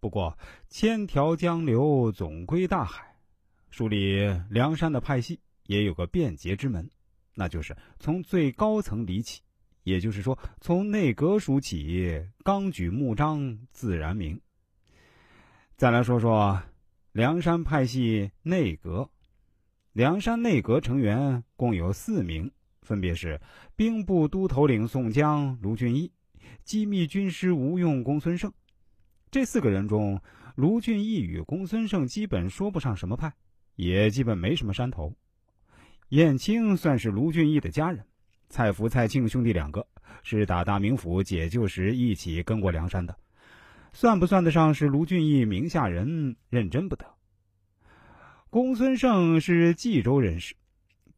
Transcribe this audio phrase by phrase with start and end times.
[0.00, 0.38] 不过
[0.68, 3.16] 千条江流总归大海，
[3.70, 6.88] 梳理梁山的派系也有个便捷之门，
[7.34, 9.42] 那就是从最高层理起，
[9.82, 14.40] 也就是说从内阁数起，纲举目张自然明。
[15.76, 16.62] 再来说说
[17.12, 19.10] 梁山派系内阁，
[19.92, 22.50] 梁山内阁成员共有四名，
[22.82, 23.40] 分别是
[23.74, 26.12] 兵部都头领宋江、卢俊义，
[26.62, 28.52] 机密军师吴用、公孙胜。
[29.30, 30.20] 这四个人中，
[30.54, 33.32] 卢俊义与公孙胜基本说不上什么派，
[33.76, 35.14] 也基本没什么山头。
[36.08, 38.02] 燕青算是卢俊义的家人，
[38.48, 39.86] 蔡福、蔡庆兄弟两个
[40.22, 43.14] 是打大名府解救时一起跟过梁山的，
[43.92, 47.04] 算不算得上是卢俊义名下人，认真不得。
[48.48, 50.54] 公孙胜是冀州人士，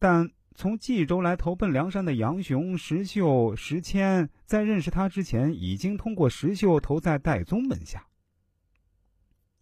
[0.01, 8.04] 但从冀州来投奔梁山的杨雄、石秀、石谦，在认识他之前，已经通过石秀投在戴宗门下。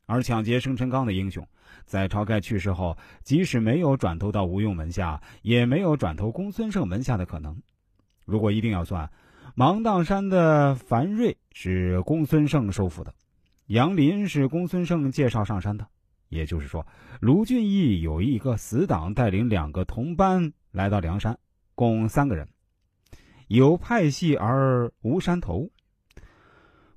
[0.07, 1.47] 而抢劫生辰纲的英雄，
[1.85, 7.55] 在晁盖去世后，即使没有转投到吴用门下，也没有转投公孙胜门下的可能。
[8.25, 9.09] 如果一定要算，
[9.55, 13.15] 芒砀山的樊瑞是公孙胜收服的，
[13.67, 15.87] 杨林是公孙胜介绍上山的。
[16.31, 16.87] 也就是说，
[17.21, 21.39] 卢俊义有一个死党带领两个同班来到梁山，
[21.75, 22.49] 共三个人，
[23.49, 25.71] 有派系而无山头。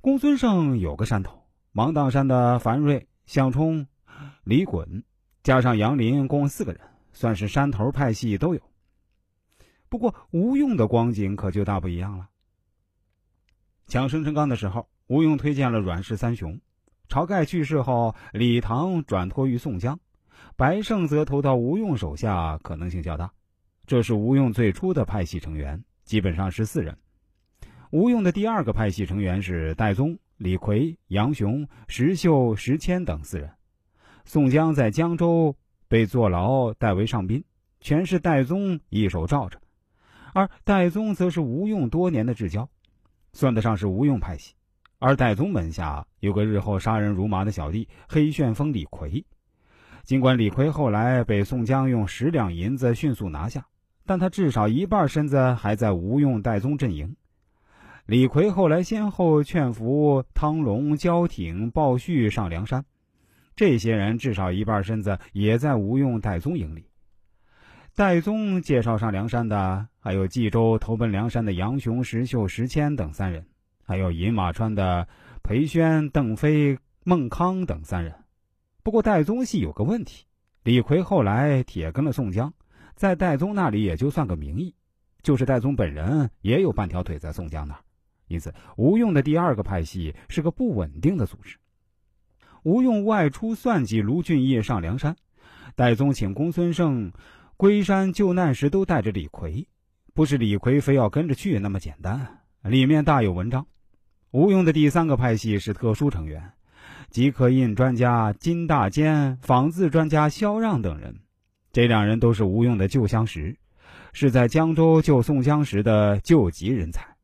[0.02, 3.86] 公孙胜有个山头，芒砀山的樊瑞、项冲、
[4.44, 5.03] 李衮，
[5.44, 6.81] 加上杨林，共四个人，
[7.13, 8.61] 算是山头派系都有。
[9.89, 12.30] 不过吴用的光景可就大不一样了。
[13.88, 16.59] 抢生辰纲的时候，吴用推荐了阮氏三雄。
[17.09, 20.00] 晁盖去世后，李唐转托于宋江，
[20.56, 23.33] 白胜则投到吴用手下，可能性较大。
[23.92, 26.97] 这是吴用最初的派系成员，基本上是四人。
[27.89, 33.52] 吴用的第二个派系成员是戴宗、李逵、杨雄、石秀、石谦等四人。
[34.23, 35.53] 宋江在江州
[35.89, 37.44] 被坐牢，代为上宾，
[37.81, 39.59] 全是戴宗一手罩着，
[40.34, 42.69] 而戴宗则是吴用多年的至交，
[43.34, 44.53] 算得上是吴用派系。
[45.00, 49.25] 而戴宗门下有个日后杀人如麻的小弟黑旋风李逵，
[50.06, 53.66] 尽管李逵后来被宋江用十两银子迅速拿下，
[54.11, 57.16] 但他至少一半身子还在吴用、戴宗阵营。
[58.05, 62.83] 李逵后来先后劝服汤龙、焦挺、鲍旭上梁山，
[63.55, 66.89] 这些人至少一半身子也在吴用、戴宗营里。
[67.95, 73.45] 戴宗介绍上梁山的还有冀州投奔梁山的杨雄、石秀、石谦等三人。
[73.88, 75.07] 还有饮马川的
[75.41, 78.13] 裴宣、邓飞、孟康等三人。
[78.83, 80.25] 不过戴宗系有个问题，
[80.63, 82.53] 李逵后来铁跟了宋江，
[83.01, 84.75] 在戴宗那里也就算个名义，
[85.23, 87.79] 就是戴宗本人也有半条腿在宋江那儿。
[88.28, 91.57] 因此，吴用的第二个派系是个不稳定的组织。
[92.61, 95.16] 吴用外出算计卢俊义上梁山，
[95.75, 97.11] 戴宗请公孙胜
[97.57, 99.66] 归山救难时都带着李逵，
[100.13, 103.66] 不是李逵非要跟着去那么简单，里面大有文章。
[104.29, 106.53] 吴用的第三个派系是特殊成员，
[107.09, 111.16] 即刻印专家金大坚、仿字专家萧让等人。
[111.72, 113.58] 这两人都是吴用的旧相识，
[114.14, 117.16] 是在江州救宋江时的救急人才。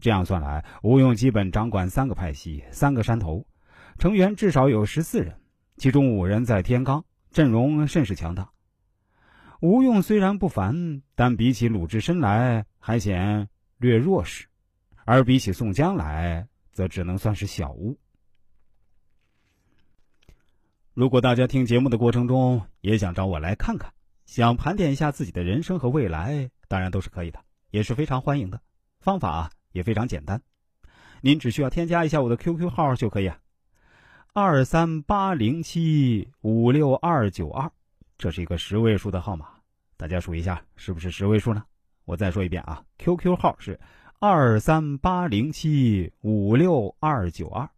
[0.00, 3.46] 这样算来，吴用基本掌管三个派系、三个山头，
[3.98, 5.40] 成员至少有十四人，
[5.78, 8.50] 其中五人在天罡，阵容甚是强大。
[9.62, 14.46] 吴用虽然不凡，但比起鲁智深来，还显略弱势。
[15.06, 17.98] 而比起宋江来，则只能算是小巫。
[20.96, 23.92] 如果大家听节目的过程中也想找我来看看，
[24.24, 27.38] 想盘点一下自己的人生和未来，当然都是可以的，
[27.70, 28.58] 也是非常欢迎的。
[28.98, 30.40] 方法也非常简单，
[31.20, 33.36] 您只需要添加一下我的 QQ 号就可以啊，
[34.32, 37.70] 二三八零七五六二九二，
[38.16, 39.48] 这是一个十位数的号码，
[39.98, 41.62] 大家数一下是不是十位数呢？
[42.06, 43.78] 我再说一遍啊，QQ 号是。
[44.18, 47.68] 二三八零七五六二九二，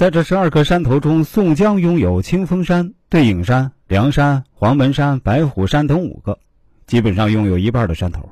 [0.00, 6.38] 在这十二个山头中，宋江拥有清风山、对影山、梁山、黄门山、白虎山等五个，
[6.86, 8.30] 基本上拥有一半的山头。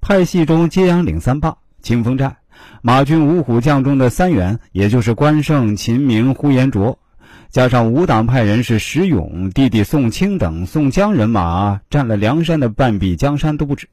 [0.00, 2.38] 派系中，揭阳岭三霸、清风寨、
[2.80, 6.98] 马军五虎将中的三员，也就是关胜、秦明、呼延灼，
[7.50, 13.86] 加上五党派人士石勇、弟弟宋清等，宋江人马占了梁山的半壁江山都不止。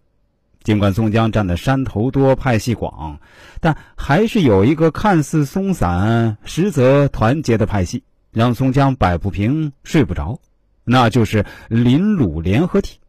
[0.63, 3.19] 尽管宋江占的山头多、派系广，
[3.59, 10.39] 但还是有一个看似松散，实则团结的派系，让宋江摆不平、睡不着，
[10.83, 12.99] 那就是林鲁联合体。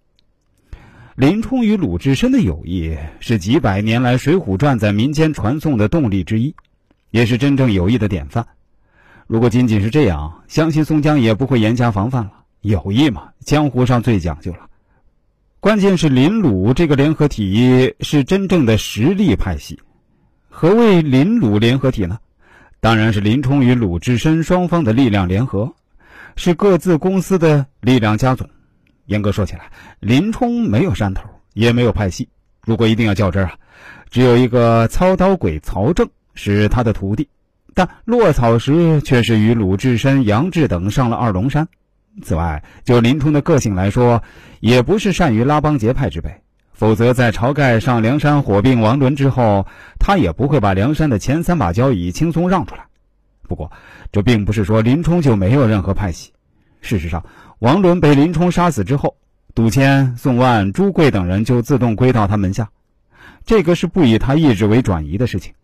[1.16, 6.54] 林冲与鲁智深的友谊是几百年来《水浒传》在民间传颂的动力之一。
[7.10, 8.46] 也是真正友谊的典范。
[9.26, 12.44] 如果仅仅是这样，相信宋江也不会严加防范了。
[12.60, 14.69] 友谊嘛，江湖上最讲究了。
[15.60, 19.78] 关键是林鲁这个联合体是真正的实力派系。
[20.48, 22.18] 何谓林鲁联合体呢？
[22.80, 25.70] 当然是林冲与鲁智深双方的力量联合，
[26.34, 28.48] 是各自公司的力量加总。
[29.04, 29.70] 严格说起来，
[30.00, 32.26] 林冲没有山头，也没有派系。
[32.64, 33.52] 如果一定要较真啊，
[34.08, 37.28] 只有一个操刀鬼曹正是他的徒弟，
[37.74, 41.68] 但落草时却是与鲁智深、杨志等上了二龙山。
[42.22, 44.22] 此外，就林冲的个性来说，
[44.60, 46.42] 也不是善于拉帮结派之辈，
[46.72, 49.66] 否则在晁盖上梁山火并王伦之后，
[49.98, 52.86] 他也不会把梁山的前三把交椅轻松让出来。
[53.48, 53.70] 不过，
[54.12, 56.32] 这并不是说林冲就没有任何派系。
[56.80, 57.24] 事实上，
[57.60, 59.16] 王伦被林冲杀死之后，
[59.54, 62.68] 杜迁、宋万、朱贵等人就自动归到他门下，
[63.46, 65.54] 这个是不以他意志为转移的事情。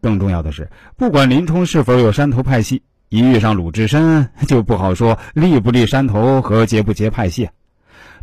[0.00, 2.82] 更重要的是，不管林冲是否有山头派系。
[3.08, 7.48] 一遇上鲁智深，就不好说立不立山头和结不结派系，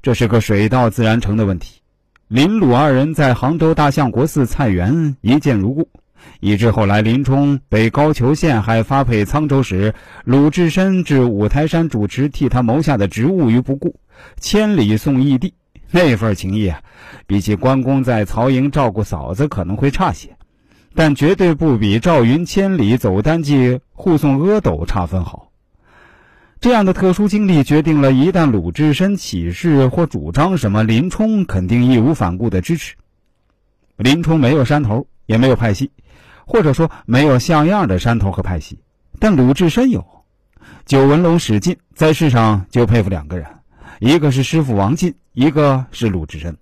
[0.02, 1.80] 这是个水到自然成的问题。
[2.28, 5.88] 林鲁二人在杭州大相国寺菜园一见如故，
[6.42, 9.94] 以致后来林冲被高俅陷害发配沧州时，
[10.26, 13.96] 鲁智深至五台山主持替他谋下的职务于不顾，
[14.42, 15.54] 千里送义弟，
[15.92, 16.82] 那份情谊啊，
[17.26, 20.36] 比起关公在曹营照顾嫂子可能会差些。
[20.96, 25.50] 但绝对不比赵云千里走单骑护送阿斗差分毫。
[26.60, 32.96] 这样的特殊经历决定了，一旦鲁智深起事或主张什么，林冲肯定义无反顾的支持。
[33.98, 35.92] 林冲没有山头，也没有派系，
[36.46, 38.80] 或者说没有像样的山头和派系，
[39.20, 40.06] 但鲁智深有。
[40.86, 43.46] 九纹龙史进在世上就佩服两个人，
[44.00, 46.58] 一个是师傅王进，一个是鲁智深。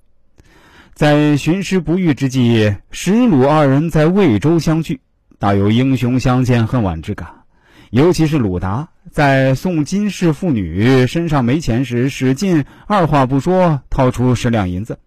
[0.94, 5.02] 在寻师不遇之际，石鲁二人在魏州相聚，
[5.40, 7.44] 大有英雄相见恨晚之感。
[7.90, 15.00] 尤其是鲁达在送金氏妇女身上没钱时，史进二话不说掏出十两银子。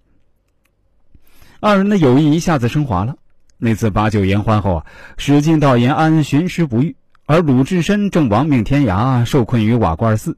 [1.60, 3.16] 二人的友谊一下子升华了。
[3.56, 10.36] 那次把酒言欢后啊，史进到延安寻师不遇，而鲁智深正亡命天涯，受困于瓦罐寺。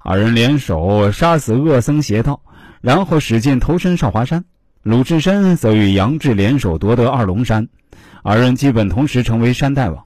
[0.00, 2.42] 二人联手杀死恶僧邪道，
[2.80, 4.44] 然后史进投身少华山。
[4.82, 7.68] 鲁智深则与杨志联手夺得二龙山，
[8.22, 10.04] 二人基本同时成为山大王。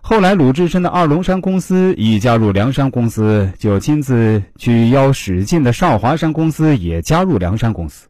[0.00, 8.06] 后来，鲁智深的二龙山公司已加入梁山公司，就亲自去邀史进的少华山公司也加入梁山公司。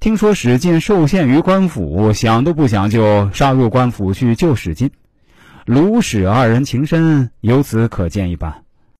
[0.00, 4.90] 听说史进受限于官府，想都不想就杀入官府去救史进。
[5.64, 8.63] 鲁史二人情深，由此可见一斑。